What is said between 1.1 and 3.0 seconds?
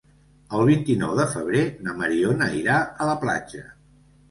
de febrer na Mariona irà